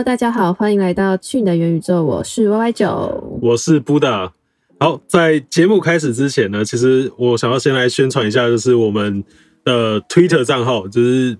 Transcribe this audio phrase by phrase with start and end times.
[0.00, 4.30] Hello，大家好，欢迎来到去你的元宇宙，我是 Y Y 九，我是 Buddha。
[4.78, 9.22] 好，在节目开始之前呢，其实我想要先来宣传一下，就是我们
[9.62, 11.36] 的 Twitter 账号，就是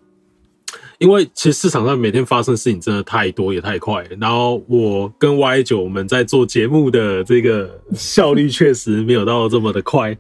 [0.98, 10.14] 因为其实市场上每天发生的事情真的太多也太快，然后我跟 Y 九我们在做节目的这个效率确实没有到这么的快，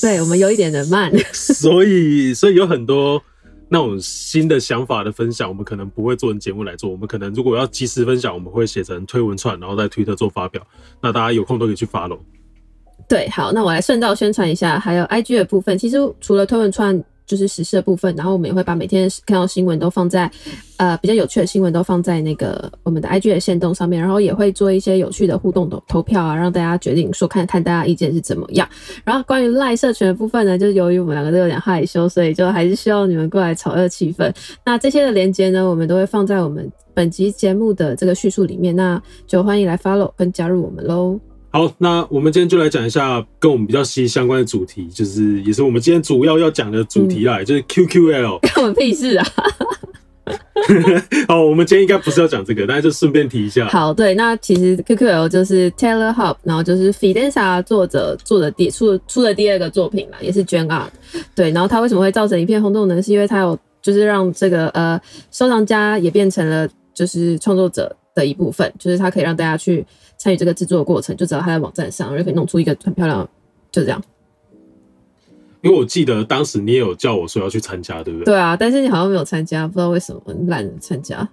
[0.00, 3.22] 对我们有一点的慢，所以所以有很多。
[3.74, 6.88] 那种新的想法的分享，我们可能不会做成节目来做。
[6.88, 10.64] 我们可能如果要及时分享，我们会写成推文串，然后在推特做发表。
[11.00, 12.16] 那大家有空都可以去发喽。
[13.08, 15.76] 对，好，那我来顺道宣传一下，还有 IG 的部分。
[15.76, 17.04] 其实除了推文串。
[17.26, 20.30] 就是实事的部分，然后我们也会把每天看到新闻都放在，
[20.76, 28.68] 呃，比较有趣的新闻都放在那个我们的 IG 的线动上面，然后也会做一些有趣的互动的投票啊，让大家决定说看看大家意见是怎么样。
[29.04, 34.32] 然后关于赖社群的部分呢，就是由于我们两个都有点害羞，所以就还是需要你们过来炒热气氛。
[34.64, 41.18] 那这些的连接呢，我们都会放在我们本集节目的这个叙述里面，那就欢迎来 follow 跟加入我们喽。
[41.54, 48.40] 好，那我们今天就来讲一下跟我们比较息息相关的主题，就是也是我们今天主要要讲的主题啦，就是 QQL。
[48.54, 49.26] 关我屁事啊！
[51.28, 53.68] 好，我们今天应该不是要讲这个，但是就顺便提一下。
[53.68, 60.88] 好，对，那其实 QQL 就是 Taylor Hob，然后就是 Fidenza 作者做的第出出的第二个作品嘛，也是 Jane Art。
[61.36, 63.00] 对，然后它为什么会造成一片轰动呢？
[63.00, 69.86] 是因为它有就是让这个呃收藏家也变成了就是创作者的一部分，就是它可以让大家去。
[70.24, 73.28] 参与这个制作的过程，就只要他在网站上，就可以弄出一个很漂亮，
[73.70, 74.02] 就这样。
[75.60, 78.24] 因为我记得当时你也有叫我说要去参加，对不对？
[78.24, 81.28] 对啊，但是你好像没有参加，不知道为什么懒参加。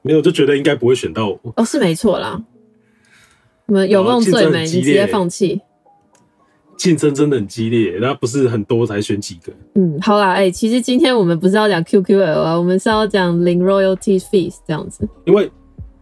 [0.00, 1.38] 没有，就觉得应该不会选到我。
[1.56, 2.42] 哦，是没错啦。
[3.66, 5.60] 你们有梦最美，你直接放弃。
[6.78, 9.52] 竞争真的很激烈，那不是很多才选几个。
[9.74, 15.06] 嗯，好啦，哎，其实今天我们不是要讲 QQL 啊，我们是要讲零 royalty fees 这样子。
[15.26, 15.50] 因为，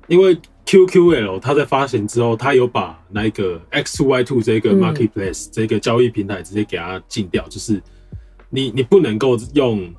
[0.06, 0.38] 因为。
[0.66, 7.82] QQL 它在发行之后，它有把那个 X Two Y Two 这个 marketplace 这个交易平台直接给它禁掉，就是
[8.48, 9.94] 你你不能够用，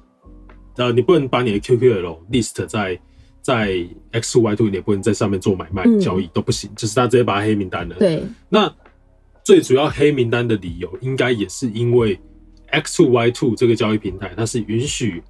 [0.77, 2.99] 呃，你不能把你的 QQL list 在
[3.41, 7.95] 在 X Two Y Two，你也不能在上面做买卖交易都不行，就是它直接把它黑名单了。
[7.99, 8.73] 对，那
[9.43, 12.19] 最主要黑名单的理由，应该也是因为
[12.71, 15.21] X Two Y Two 这个交易平台，它是允许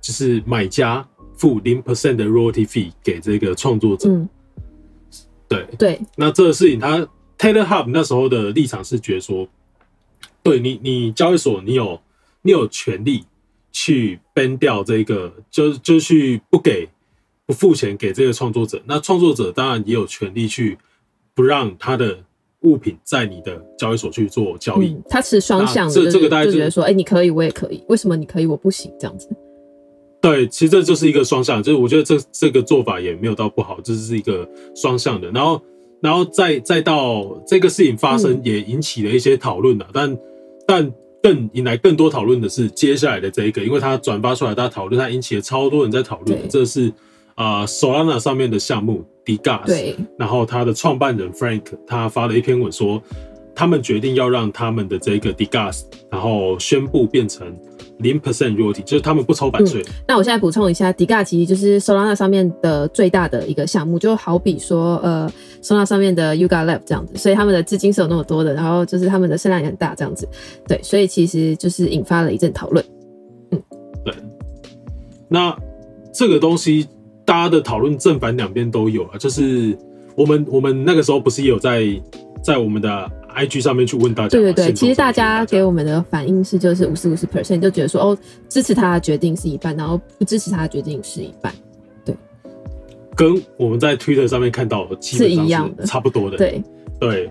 [0.00, 1.06] 就是买家
[1.36, 4.08] 付零 percent 的 royalty fee 给这个创作者。
[5.48, 6.98] 对对，那这个事情，他
[7.38, 9.48] Taylor Hub 那时候的立场是觉得说，
[10.42, 12.00] 对你，你交易所你有
[12.42, 13.24] 你有权利
[13.72, 16.88] 去 ban 掉这个，就就去不给
[17.46, 18.82] 不付钱给这个创作者。
[18.86, 20.76] 那创作者当然也有权利去
[21.34, 22.18] 不让他的
[22.62, 24.96] 物品在你的交易所去做交易。
[25.08, 28.92] 他持双向的，这这个大家就觉得说，哎，你可以，我也可以，为什么你可以，我不行？
[28.98, 29.28] 这样子。
[30.20, 35.30] 对，其实这就是一个双向，就是我觉得这这个做法也没有到不好，这是一个双向的。
[35.30, 35.62] 然后，
[36.00, 39.86] 然后再再到这个事情发生，也引起了一些讨论了。
[39.92, 40.18] 但
[40.66, 40.92] 但
[41.22, 46.48] 更引来更多讨论的是接下来的这一个，因为它转发出来，大家讨论，它引起了超多人在讨论。
[46.48, 46.92] 这是
[47.36, 53.00] 啊，Solana 上面的项目 Degas，对，然后他的创办人 Frank 他发了一篇文说，
[53.58, 57.52] 他们决定要让他们的这个 Degas，然后宣布变成。
[58.00, 59.84] 零 percent royalty 就是他们不抽版税。
[60.06, 65.28] 那我现在补充一下，degas 其实就是 Solana 上面的最大的一个项目，就好比说呃
[65.60, 70.28] Solana 上面的 Yuga Lab 这样子，所以他们的资金是有那么多的，然后就是他们的声量也很大这样子。
[70.68, 72.84] 对，所以其实就是引发了一阵讨论。
[73.50, 73.60] 嗯，
[74.04, 74.14] 对。
[75.28, 75.58] 那
[76.14, 76.86] 这个东西
[77.24, 79.76] 大家的讨论正反两边都有啊，就是
[80.16, 81.84] 我们我们那个时候不是也有在
[82.44, 83.10] 在我们的。
[83.38, 88.18] I G 上面去问大家，对对对，其实大家给我们的反应是，就是五十五十 percent 就觉得说，哦，
[88.48, 91.54] 支持他的决定是一半，然后不支持他的决定是一半，
[92.04, 92.16] 对，
[93.14, 96.60] 跟我们在 Twitter 上面看到的是一样的，差不多的，对。
[96.98, 97.30] 对。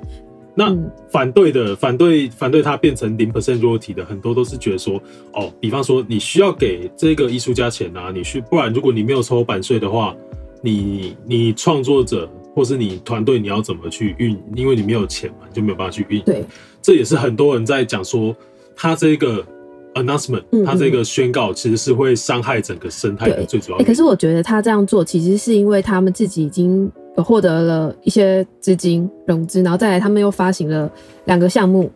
[0.55, 0.75] 那
[1.11, 4.99] 反对的，反对反对他变成零 percent royalty 的，很多都是觉得说，
[5.33, 10.15] 哦，比方说你需要给这个艺术家钱啊，你去，不然如果你没有抽版税的话，
[10.61, 12.27] 你你创作者。
[12.57, 14.35] 或是你团队你要怎么去运？
[14.55, 16.19] 因为你没有钱嘛，你就没有办法去运。
[16.23, 16.43] 对，
[16.81, 18.35] 这也是很多人在讲说，
[18.75, 19.45] 他这个
[19.93, 23.77] announcement，他这个宣告其实是会伤害整个生态的最主要。
[23.83, 30.91] 可是我觉得他这样做，其实是因为他们自己已经有获得了一些资金融资，然后再来他们又发行了
[31.25, 31.91] 两个项目。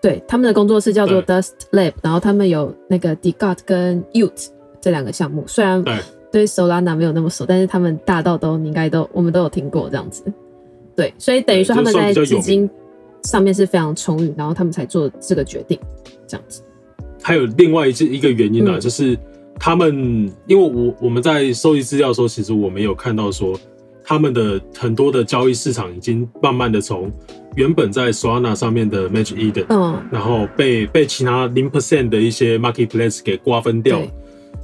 [0.00, 4.46] 对，他们的工作室叫做 Dust Lab，然后他们有那个 d e g o t 跟 Ute
[4.80, 5.84] 这两个项目，虽然。
[6.36, 10.22] 对 Solana 没有那么熟，但是他们大到都应该都我们都有听过这样子。
[10.94, 12.68] 对，所以等于说他们在资金
[13.22, 15.78] 上面是非常充裕，然后他们才做这个决定
[16.26, 16.60] 这样子。
[17.22, 19.18] 还有另外一一个原因呢，就是
[19.58, 23.58] 他们因为我我们在收集资料的时候，其实我们有看到说，
[24.04, 27.10] 他们的很多的交易市场已经慢慢的从
[27.54, 34.00] 原本在 Solana 上面的 Magic Eden，嗯，然后被被其他零 percent 的一些 marketplace 给瓜分掉。
[34.00, 34.10] 对，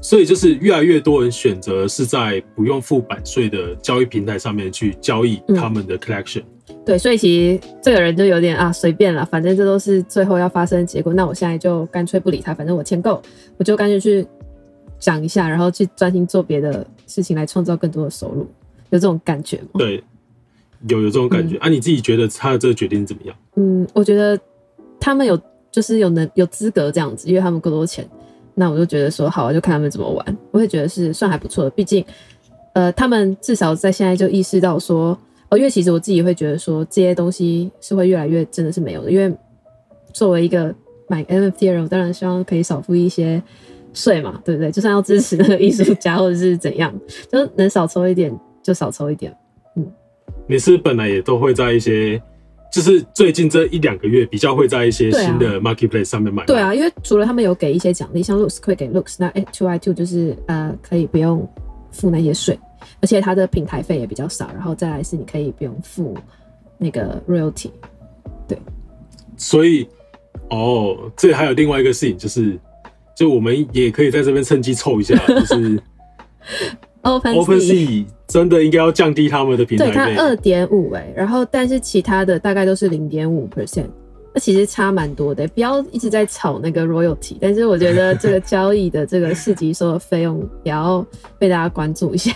[0.03, 6.43] 所以就是越来越多人选择是在不用付版税的交易平台上面去交易嗯他们的 collection。
[6.85, 11.15] 对，所以其实这个人就有点啊随便了，反正这都是最后要发生的结果。
[11.15, 13.23] 那我现在就干脆不理他，反正我钱够，
[13.57, 14.27] 我就干脆去
[14.99, 18.41] 讲一下，然后去专心做别的事情来创造更多的收入，
[18.91, 19.79] 有这种感觉吗？
[19.79, 20.03] 对，
[20.89, 21.69] 有有这种感觉、啊？
[21.69, 23.37] 你自己觉得他的这个决定怎么样？
[23.55, 24.39] 嗯，我觉得
[24.99, 25.41] 他们有
[25.71, 28.09] 就是有能有资格这样子，因为他们够多钱，
[28.55, 31.71] 那我就觉得说好啊，就看他们怎么玩，我会觉得是算还不错的。
[31.71, 32.05] 毕竟，
[32.75, 35.19] 呃，他们至少在现在就意识到说，
[35.49, 39.35] 哦，因为其实我自己会觉得说这些东西是会越来越真的是没有的，因为
[40.13, 40.75] 作为一个
[41.09, 43.43] 买 NFT 的人，我当然希望可以少付一些
[43.93, 44.71] 税嘛，对不对？
[44.71, 46.93] 就算要支持那个艺术家或者是怎样，
[47.31, 48.33] 就能少抽一点
[48.63, 49.35] 就少抽一点。
[49.77, 49.87] 嗯
[50.47, 52.21] 你是本来也都会在一些，
[52.73, 56.47] 就是最近这一两个月比较会在一些新的 marketplace 上面买卖。
[56.47, 61.47] 对啊，因为除了他们有给一些奖励，像 Looks 会给 Looks，那 Two I Two 就是呃可以不用
[61.91, 62.59] 付那些税，
[63.03, 66.17] 而且它的平台费也比较少，然后再来是你可以不用付
[66.79, 67.71] 那个 royalty。
[68.49, 68.59] 对
[69.37, 69.87] 所以
[70.49, 72.59] 哦，这还有另外一个事情，就是
[73.15, 75.79] 就我们也可以在这边趁机凑一下，就是
[77.03, 80.17] Open OpenSea 真的应该要降低他们的平台对它费。
[80.17, 83.89] 二点五哎，然后但是其他的大概都是零点五 percent，
[84.33, 85.47] 那其实差蛮多的。
[85.49, 91.05] 不要一直在炒那个 royalty，但是我觉得 这个交易的这个市集收的费用也要
[91.39, 92.33] 被大家关注一下。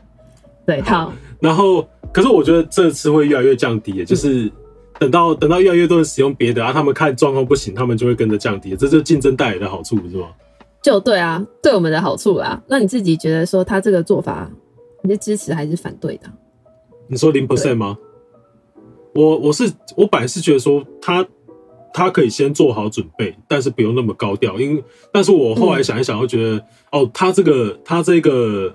[0.66, 4.50] 对，好，然后，可是我觉得这次会越来越降低的，就是
[4.98, 10.28] 等到等到越来越多人使用别的啊，他们看状况不行，他们就会跟着降低，这就是竞争带来的好处，是吗？
[10.84, 12.62] 就对啊，对我们的好处啦。
[12.68, 14.50] 那你自己觉得说他这个做法，
[15.02, 16.30] 你是支持还是反对的？
[17.08, 17.96] 你说零 percent 吗？
[19.14, 21.26] 我我是我本来是觉得说他
[21.94, 28.74] 他可以先做好准备，但是不用那么高调，因为但是我后来想一想，会觉得、哦，他这个他这个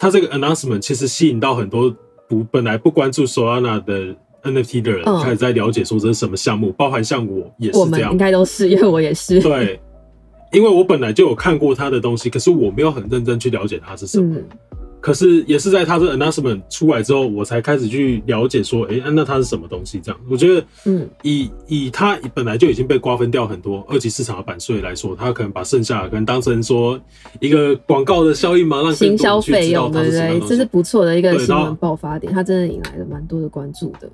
[0.00, 1.94] 他这个 announcement 其实吸引到很多
[2.28, 9.40] 不本来不关注 Solana 的 NFT 的人，嗯开始在了解说这是什么项目，包含像我也是这样我们应，该都是，因为我也是。
[9.40, 9.80] 对，
[10.52, 14.36] 因为我本来就有看过他的东西，可是我没有很认真去了解他是什么。
[14.36, 14.44] 嗯，
[15.00, 20.00] 可是也是在他这 announcement 出来之后，我才开始去了解说，诶，那他是什么东西？
[20.02, 27.00] 这样，我觉得，嗯，以以他本来就已经被瓜分掉很多二级市场的版税来说，他可能把剩下的可能当成说
[27.40, 30.40] 一个广告的效应嘛，让更行销多人去费用，对不对？
[30.48, 34.10] 这是不错的一个新闻爆发点，他真的引来了蛮多的关注的。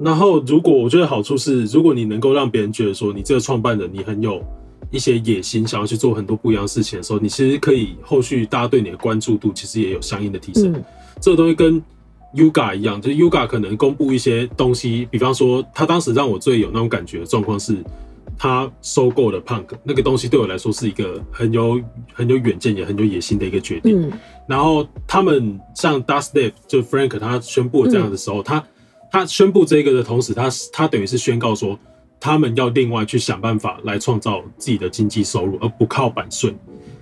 [0.00, 4.42] 然后，如果我觉得好处是，如果你能够让别人觉得说你这个创办人你很有
[4.92, 10.72] 一些野心，想要去做很多不一样的事情的时候，你其实可以后续大家对你的关注度其实也有相应的提升。
[10.72, 10.84] 嗯
[11.20, 11.80] 这个东西跟
[12.34, 17.76] Yoga 一样，就是 Yoga 可能公布一些东西，比方说他当时让我最有那种感觉的状况是，
[18.36, 21.80] 他收购了 Punk 那个东西对我来说是一个很有
[22.12, 24.02] 很有远见也很有野心的一个决定。
[24.02, 24.12] 嗯
[24.48, 28.64] 然后他们像 Dust Dev 就 Frank 他宣布了这样的时候，他
[29.12, 31.78] 他宣布这个的同时，他他等于是宣告说，
[32.24, 36.54] 他们要另外去想办法来创造自己的经济收入，而不靠版税。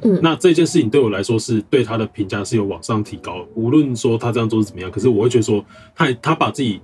[0.02, 5.62] 嗯那这件事情对我来说是对他的评价是有往上提高，无论说他这样做是怎么样，可是我会觉得说
[5.94, 6.80] 他他把自己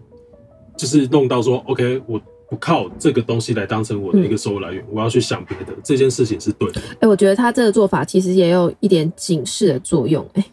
[0.76, 6.80] 就是弄到说，OK，我不靠这个东西来当成我的一个收入来源，我要去想别的，这件事情是对的。
[7.00, 10.44] 哎、我觉得他这个做法其实也有一点警示的作用、哎，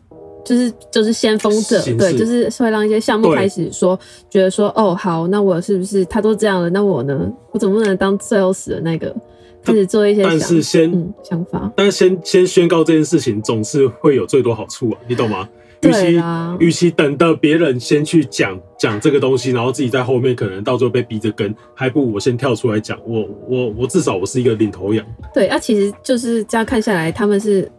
[0.45, 3.97] 就是就是先锋者，对，就是会让一些项目开始说，
[4.29, 9.15] 觉得说，哦，好，那我是不是他都这样了，那我呢，我总不能当最后死的那个，
[9.63, 15.47] 开始做一些但是先嗯想法，但是先先宣告这件事情，总是会有最多好处啊，你懂吗？
[15.81, 16.23] 与对其
[16.65, 25.05] 与其等到别人先去讲讲这个东西，然后自己在后面可能到最后被逼着跟，还不如我先跳出来讲，我我我至少我是一个领头羊。
[25.33, 27.69] 对，啊，其实就是这样看下来，他们是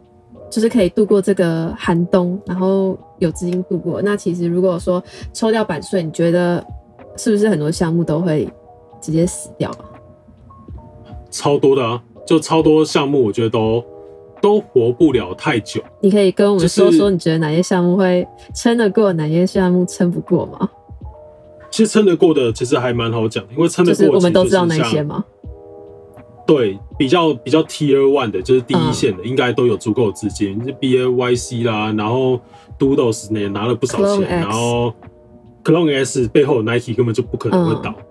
[0.51, 4.01] 就是可以度过这个寒冬，然后有资金度过。
[4.03, 6.65] 那其实如果说抽掉版税，你觉得
[7.17, 8.49] 是不是很多项目都会
[9.01, 9.85] 直接死掉啊？
[11.31, 13.85] 超多的啊，就超多项目，我觉得都
[14.41, 15.83] 都活不了太久。
[16.01, 20.71] 你可以跟我们说就是说，你觉得哪些项目会撑得过，哪些项目撑不过吗？
[21.71, 25.25] 其实撑得过的其实还蛮好讲，因为撑得过就是我们都知道那哪些吗？
[26.47, 32.41] 对，比较比较 Tier One 的，就是第一线的，嗯应该都有足够的资金，就 B A Y C 啦，然后
[32.79, 34.93] Doodles 呢也拿了不少钱，然后
[35.65, 37.95] Clone S 背后有 Nike 根本就不可能会倒。
[37.99, 38.05] 嗯。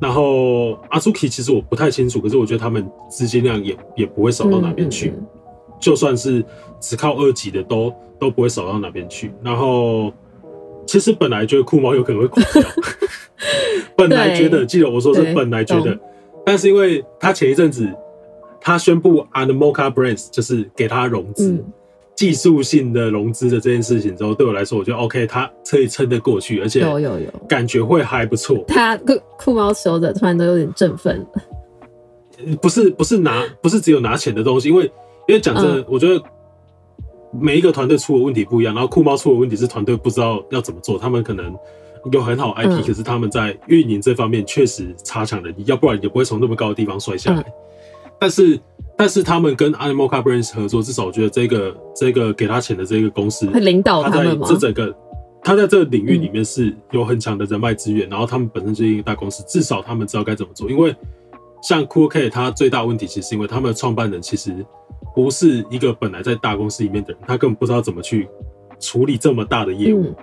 [0.00, 5.12] 然后 Azuki 其实我不太清楚，可是我觉得他们资金量也也不会少到哪边去，
[5.80, 6.44] 就算是
[6.80, 9.32] 只靠二级的都都不会少到哪边去。
[9.42, 10.12] 然后
[10.86, 12.62] 其实本来觉得酷猫有可能会垮掉，
[13.96, 16.04] 本来觉得，记得我说是本来觉得懂，
[16.44, 17.88] 但是因为他前一阵子
[18.60, 21.52] 他宣布 Animoca Brands 就是给他融资。
[21.52, 21.64] 嗯
[22.14, 28.62] 技术性的融资的这件事情之后，对我来说，我觉得 OK，他可以撑得过去，而且有有有，感觉会还不错。
[28.68, 31.26] 他酷酷猫持有者突然都有点振奋了。
[32.60, 34.84] 不是不是拿不是只有拿钱的东西，因为
[35.26, 36.22] 因为讲真的，嗯我觉得
[37.32, 41.52] 每一个团队出的问题不一样，然后酷猫出的问题是团队不知道要怎么做，他们可能
[42.10, 47.40] 有很好 IP，、嗯可是他们在运营这方面确实差强人意，要不然也不会从那么高的地方摔下来。
[47.40, 47.52] 嗯
[48.18, 48.60] 但是
[48.96, 54.46] 但是他们跟 Animal Car Brands 合作，至少我觉得这个这个给他钱的这个公司会领导他们吗？
[54.48, 54.94] 这整个
[55.42, 60.70] 他在这个领域里面是有很强的人脉资源，然后他们本身就是一个大公司，至少他们知道该怎么做。
[60.70, 60.94] 因为
[61.60, 64.64] 像 Cool K，他最大问题其实是因为他们的创办人其实
[65.16, 68.28] 不是一个本来在大公司里面的人，他根本不知道怎么去
[68.78, 70.16] 处理这么大的业务，嗯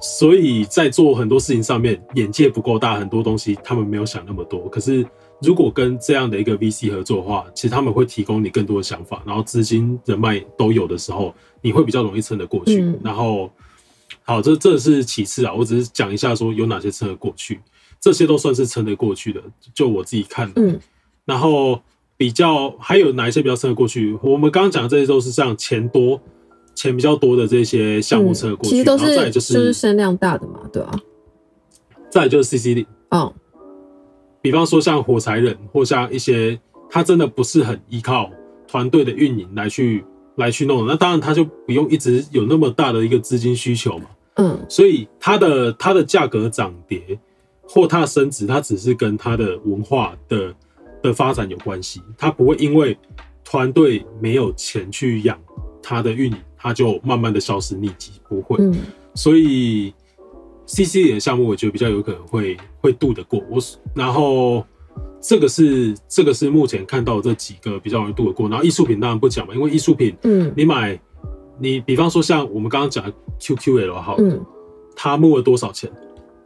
[0.00, 4.68] 所以在做很多事情上面眼界不够大，很多东西他们没有想那么多。
[4.68, 5.04] 可是
[5.40, 12.80] 如果跟这样的一个 VC 合作的话，其实他们会提供你更多的想法，然后资金、人脉都有的时候，你会比较容易撑得过去。
[12.80, 13.50] 嗯然后，
[14.22, 17.60] 好，这这是其次啊，我只是讲一下说有哪些撑得过去，
[18.00, 19.42] 这些都算是撑得过去的。
[19.74, 20.78] 就我自己看，嗯
[21.24, 21.80] 然后
[22.16, 24.16] 比较还有哪一些比较撑得过去？
[24.22, 26.20] 我们刚刚讲的这些都是像钱多、
[26.78, 30.96] 钱比较多的这些项目车过去，嗯其实都是就就是声量大的嘛，对吧、
[32.08, 33.34] 再就是 CC 零，嗯，
[34.40, 38.30] 比方说像火柴人或像一些，他真的不是很依靠
[38.68, 40.04] 团队的运营来去
[40.36, 44.04] 来去弄的，那当然他就不用一直有那么大的一个资金需求嘛，
[44.36, 44.64] 嗯。
[44.68, 47.18] 所以它的它的价格涨跌
[47.62, 50.54] 或它的升值，它只是跟它的文化的
[51.02, 52.96] 的发展有关系，它不会因为
[53.44, 55.36] 团队没有钱去养
[55.82, 58.56] 它的运营，它就慢慢的消失匿迹，不会。
[58.60, 58.74] 嗯
[59.14, 59.92] 所以
[60.66, 63.58] CC 点的项目，我觉得比较有可能会会渡得过我。
[63.94, 64.64] 然后
[65.20, 68.48] 这个是这个是目前看到这几个比较容易渡得过。
[68.48, 71.00] 然后艺术品当然不讲嘛，因为艺术品嗯你买
[71.58, 74.40] 你比方说像我们刚刚讲的 QQL 好，嗯，
[74.94, 75.90] 它募了多少钱？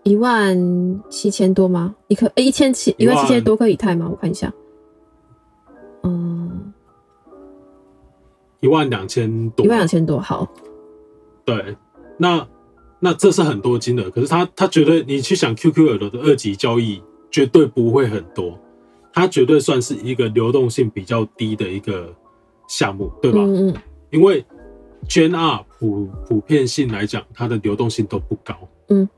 [0.05, 0.57] 一万
[1.11, 1.95] 七千多吗？
[2.09, 4.09] 一颗诶一千七一万七千多颗以太吗？
[4.11, 4.51] 我看一下，
[8.63, 10.49] 一万两千多，一万两千多，好，
[11.45, 11.77] 对，
[12.17, 12.49] 那
[13.01, 18.57] 那这是很多金额，可是他他觉得你去想 QQL 的二级交易绝对不会很多，
[19.13, 22.15] 它绝对算是一个流动性比较低的一个
[22.69, 23.41] 项目，对吧？
[23.41, 23.75] 嗯嗯。
[24.11, 24.45] 因为
[25.09, 28.55] Gen R 普普遍性来讲，它的流动性都不高，
[28.91, 29.09] 嗯，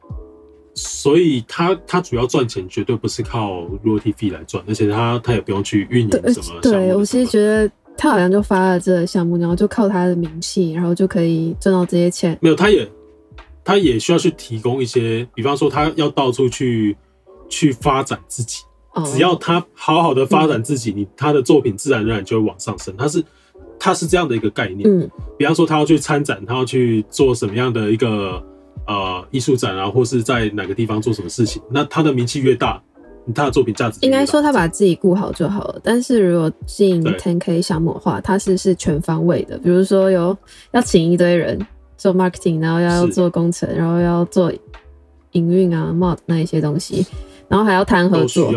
[0.73, 6.61] 所以它它主要赚钱绝对不是靠 royalty fee 来赚，而且它它也不用去运营什么。
[6.63, 12.37] 对，我其实觉得他好像就发了这个项目，然后就靠他的名气，然后就可以赚到这些钱。
[12.41, 12.89] 没有，他也
[13.65, 16.97] 他也需要去提供一些，比方说他要到处去
[17.49, 22.95] 去发展自己，哦，只要他好好的发展自己，你他的作品自然而然就会往上升。
[22.97, 23.25] 他是
[23.79, 24.83] 他是这样的一个概念。
[24.89, 28.41] 嗯比方说他要去参展，他要去做什么样的一个
[28.87, 32.81] 呃艺术展啊，或是在哪个地方做什么事情，那他的名气越大，
[33.33, 35.81] 他的作品价值应该说他把自己顾好就好了。
[35.83, 40.37] 但是如果进对 Ten K 项目的话，他是是全方位的，比如说有
[40.73, 41.59] 要请一堆人
[41.97, 44.53] 做 marketing，然后要做工程，然后要做
[45.33, 47.07] 营运啊 mod 那一些东西，
[47.49, 48.53] 然后还要谈合作。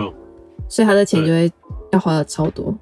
[0.68, 1.50] 所以他的钱就会
[1.92, 2.76] 要花的超多。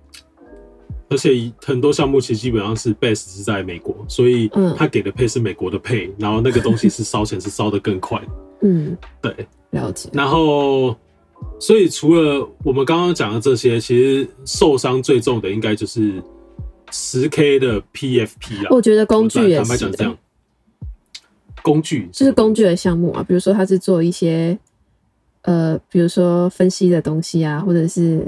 [1.08, 8.20] 而且很多项目其实基本上是 base 是在美国，所以嗯他给的配是美国的配，然后那个东西是烧钱是烧的更快。
[8.62, 9.32] 嗯，对，
[9.70, 10.10] 了解。
[10.14, 10.96] 然后，
[11.60, 16.22] 所以除了我们刚刚讲的这些，其实受伤最重的应该就是
[16.92, 18.68] 十 K 的 PFP 啦。
[18.72, 20.18] 我觉得工具也是坦白讲，这样
[21.64, 24.58] 工具就是工具的项目啊，比如说他是做一些
[25.44, 28.22] 呃，比如说分析的东西啊，或者是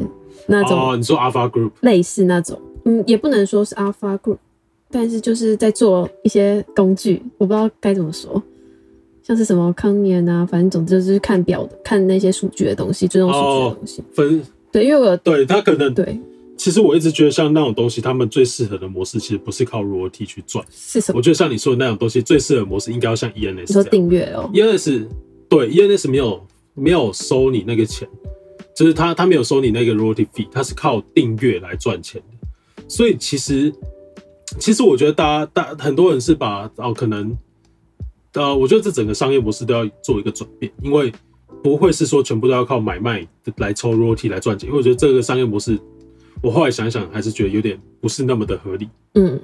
[0.48, 4.38] 那种哦，你说 Alpha Group 类似那种，嗯，也不能说是 Alpha Group，
[4.90, 8.42] 但是就是在做一些工具，我不知道该怎么说，
[9.28, 14.04] 像是什么康年啊，反正总之就是看表的，看那些数据的东西，追踪数据的东西。
[14.14, 14.42] 分，
[14.72, 16.18] 对，因为我对他可能对
[16.56, 20.64] 其实我一直觉得像那种东西，他们最适合的模式其实不是靠 royalty 去赚。
[20.72, 21.22] 是什么我？
[21.22, 23.84] 觉得像你说的那种东西，最适合的模式应该要像 ENS 你说。
[23.84, 25.06] 订阅哦，ENS
[25.50, 26.42] 对 ENS 没有
[26.74, 28.08] 没有收你那个钱，
[28.74, 32.48] 就是他他没有收你那个 royalty fee，他是靠订阅来赚钱的。
[32.88, 33.74] 所以其实
[34.58, 37.38] 其实我觉得大家大很多人是把哦可能
[38.38, 41.12] 呃，我觉得这整个商业模式都要做一个转变，因为
[41.64, 43.28] 不会是说全部都要靠买卖
[43.58, 45.78] 来抽 royalty 来赚钱，因为我觉得这个商业模式，
[46.42, 48.88] 我后来想一想还是觉得有点不是那么的合理。
[49.16, 49.40] 嗯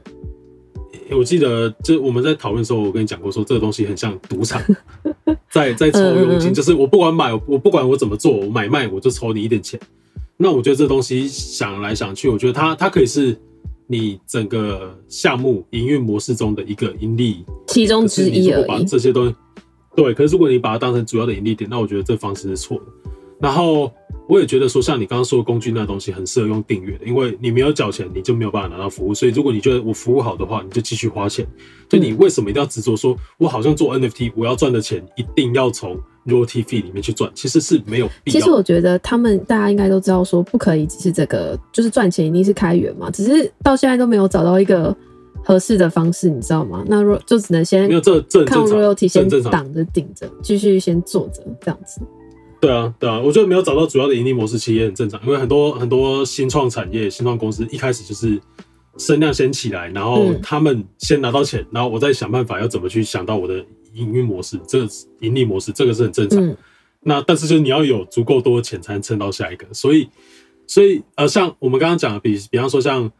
[1.12, 4.62] 我记得就我们在讨论的时候，我跟你讲过说这个东西很像赌场，
[5.52, 9.80] 在在抽佣金，就是我不管买，我不管我怎么做，我买卖我就抽你一点钱。
[10.38, 13.38] 那我觉得这东西想来想去，我觉得它它可以是
[13.88, 18.80] 你整个项目营运模式中的一个盈利其中之一而把。
[18.84, 19.36] 这些东西，
[19.96, 22.84] 对，可是如果你把它当成主要的盈利点，那我觉得这方式是错的。
[23.40, 23.92] 然后
[24.30, 29.14] 我也觉得说，像你刚刚说的工具那东西很适合用订阅的，因为你没有缴钱，你就没有办法拿到服务。
[29.14, 31.46] 所以如果你觉得我服务好的话，你就继续花钱。
[31.90, 37.32] 就你为什么一定要执着说，我好像做 NFT，我要赚的钱一定要从 royalty fee 里面去赚？
[37.34, 38.40] 其实是没有必要。
[38.40, 43.10] 其实我觉得他们大家应该都知道，说不可以只是这个，就是赚钱一定是开源嘛。
[43.12, 44.96] 只是到现在都没有找到一个
[45.44, 46.84] 合适的方式，你知道吗？
[46.88, 49.52] 那若就只能先没有这这很看，royalty 这先。
[49.52, 52.02] 挡着顶着，继续先做着这样子。
[52.62, 58.40] 对啊，对啊，我觉得没有找到主要的盈利模式，其实也很正常，因为很多很多新创产业、新创公司一开始就是
[58.98, 63.56] 声量先起来，然后嗯他们先拿到钱，然后我再想办法要怎么去想到我的
[63.94, 64.88] 营运模式，这个
[65.20, 66.46] 盈利模式，这个是很正常。
[66.46, 66.58] 嗯
[67.06, 70.08] 那但是就是你要有足够多的钱才能撑到下一个，所以
[70.66, 73.12] 所以呃，像我们刚刚讲的，比比方说像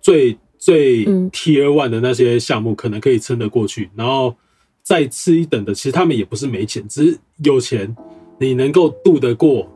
[0.00, 4.34] 最最嗯 tier one 的那些项目，可能可以撑得过去，然后
[4.82, 7.94] 再次一等的，其实他们也不是没钱，只是有钱，
[8.38, 9.70] 你能够渡得过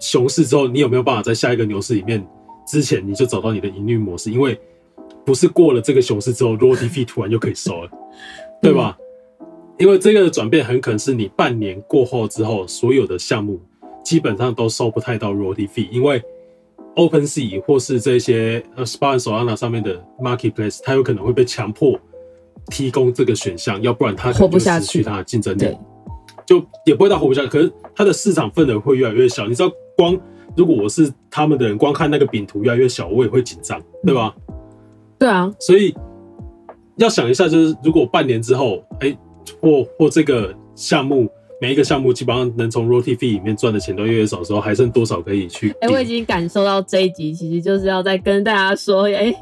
[0.00, 2.26] 熊市之后，你有没有办法在下一个牛市里面
[2.66, 4.32] 之前你就找到你的营运模式？
[4.32, 4.60] 因为
[5.24, 7.90] 不是过了这个熊市之后 fee 突然就可以收了，
[8.60, 8.98] 对吧？
[9.82, 13.60] 因为这个转变很可能是你半年过后之后，所有的项目
[14.04, 16.22] 基本上都收不太到 royalty fee，因为
[16.94, 21.98] OpenSea 或是这些呃 Spa 和 Solana 上面的 marketplace，它有可能会被强迫
[22.68, 25.76] 提供这个选项，要不然它可活不下去它的竞争力。
[26.46, 29.48] 就也不会到活不下去，可是它的市场份额会越来越小。
[29.48, 30.16] 你知道，光
[30.56, 34.32] 如果我是他们的人，光看那个饼图越来越小，我也会紧张，对吧？
[35.18, 35.92] 对啊，所以
[36.98, 39.16] 要想一下，就是如果半年之后，哎、
[39.60, 41.28] 或或这个项目
[41.60, 45.94] 每一个项目基本上能从 royalty fee 里面赚的钱都越来越少的时候，还剩多少可以去哎、抵？
[45.94, 49.32] 我已经感受到这一集其实就是要再跟大家说，哎、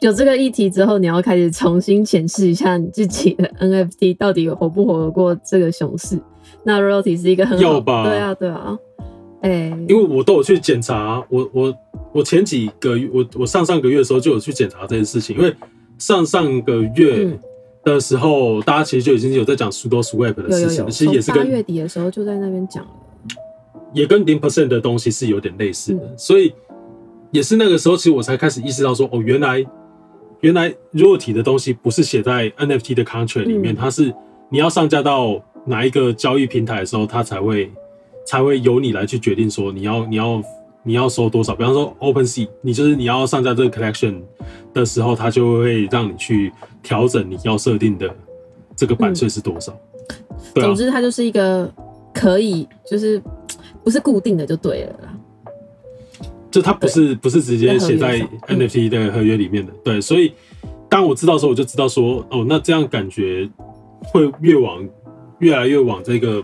[0.00, 6.18] 有这个议题之后，你要开始重新检视一下你自己的 NFT 到底活不活得过这个熊市。
[6.62, 8.78] 那 royalty 是一个很好要吧对啊，对啊，
[9.42, 11.74] 哎、因为我都有去检查，我我
[12.14, 15.54] 我前几个月，我我上上个月的时候就有去检查这件事情，因为
[15.98, 17.38] 上上个月嗯
[17.84, 22.90] 的时候，大家其实就已经有在讲 sudo swap 的事情了，有有有，其实也是跟八月底的时候就在那边讲了。
[23.92, 26.52] 也跟零 percent 的东西是有点类似的，嗯所以
[27.30, 29.64] 也是那个时候，其实我才开始意识到说，哦，原来
[30.40, 34.12] 原来弱体的东西不是写在 NFT 的 contract 里面，嗯它是
[34.50, 37.70] 你要上架到哪一个交易平台的时候，它才会
[38.26, 40.42] 才会由你来去决定说你要你要
[40.84, 41.54] 你要收多少。
[41.56, 44.20] 比方说 OpenSea，你就是你要上架这个 collection
[44.72, 48.08] 的时候，它就会让你去调整你要设定的
[48.76, 49.76] 这个版税是多少。
[50.54, 51.68] 总，之，它就是一个
[52.12, 53.20] 可以，就是
[53.82, 55.14] 不是固定的就对了啦。
[56.50, 60.32] 就它不是不是直接写在 NFT 的合约里面的，对，所以
[60.88, 63.50] 当我知道的时候，我就知道说，哦，那这样感觉
[64.04, 64.88] 会越往
[65.40, 66.40] 越来越往这个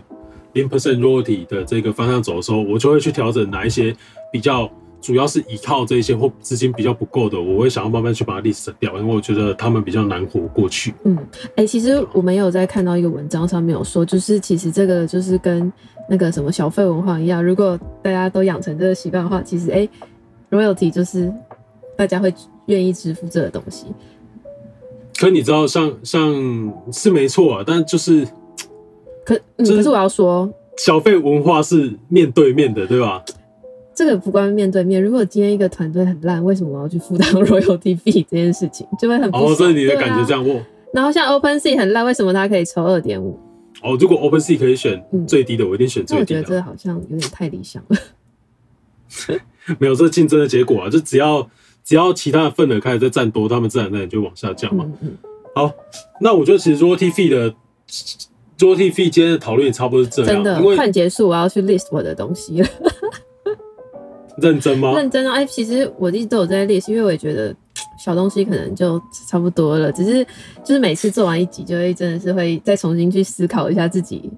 [0.53, 3.95] 零 percent royalty 的这个方向走的时候，我就会去调整哪一些
[4.31, 4.69] 比较
[5.01, 10.93] 主要是依靠这一些或资金比较不够的，我会想要慢慢去把它 list 掉，因为我觉得他们比较难活过去。
[11.05, 11.17] 嗯，
[11.55, 15.71] 哎、其实我们有在看到一个文章上面有说，就是其实这个就是跟
[16.07, 19.89] 那个什么小费文化一样，如果大家都养成这个习惯的话，其实哎、
[20.51, 21.33] royalty 就是
[21.97, 22.31] 大家会
[22.67, 23.87] 愿意支付这个东西。
[25.17, 28.27] 可你知道像，像是没错啊，但就是
[29.25, 33.23] 可嗯，就是可是我要说，小费文化是面对面的，对吧？
[33.93, 35.01] 这个不关面对面。
[35.03, 39.51] 如果今天一个团队很烂，为什么我要去负担 royalty fee 这件事情，就会很不爽。
[39.51, 40.61] 哦，这是你的感觉这样，我。
[40.93, 43.37] 然后像 OpenSea 很烂，为什么它可以抽二点五？
[43.83, 46.61] 哦，如果 OpenSea 可以选嗯最低的，我一定选最低的我觉得这。
[46.61, 47.97] 好像有点太理想了。
[49.77, 50.89] 没有，这是竞争的结果啊！
[50.89, 51.47] 就只要
[51.83, 54.85] 只要其他的份额开始在占多，他们自然而然就往下降嘛。
[54.87, 55.17] 嗯嗯，
[55.53, 55.71] 好，
[56.21, 57.53] 那我觉得其实 royalty fee 的
[58.65, 62.67] royalty fee 今天的讨论也差不多是这样，真的因为快结束，我要去 list 我的东西了。
[64.37, 64.93] 认真吗？
[64.93, 65.33] 认真啊！
[65.33, 67.53] 哎，其实我一直都有在 list，因为我也觉得
[68.03, 70.25] 小东西可能就差不多了，只是
[70.63, 74.31] 就是每次做完一集，就会真的是会再重新去思考一下自己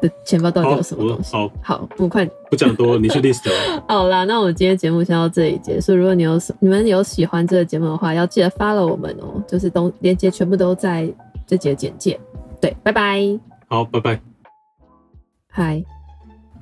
[0.00, 1.32] 的钱包到底有，什么我东西。
[1.32, 3.84] 好好，我们快不讲多，你去 list 吧。
[3.88, 5.96] 好啦，那我们今天节目先到这里结束。
[5.96, 11.10] 如果你有你们有喜欢这个节目的话，要记得 follow 我们哦、就是东链接全部都在
[11.46, 12.20] 这节简介。
[12.60, 13.20] 对，拜拜，
[13.68, 14.20] 好，拜拜。
[15.48, 15.84] 嗨，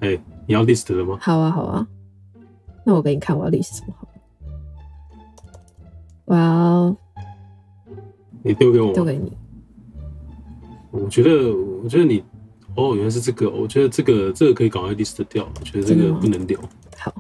[0.00, 1.18] 哎、你要 list 了吗？
[1.20, 1.86] 好啊，好啊。
[2.84, 4.20] 那我给你看我要 list 什么好了。
[6.26, 6.96] 哇哦，
[8.42, 8.92] 你丢给我吗？
[8.94, 9.36] 丢给你。
[10.90, 12.22] 我觉得，我觉得你，
[12.74, 16.58] 哦，原来是这个，我觉得这个这个可以赶快 list 掉，我觉得这个不能丢。
[16.98, 17.12] 好，